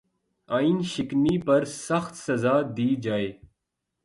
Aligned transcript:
آئین 0.55 0.79
شکنی 0.83 1.35
پر 1.45 1.63
سخت 1.87 2.13
سزا 2.25 2.55
دی 2.75 2.89
جائے 3.03 3.29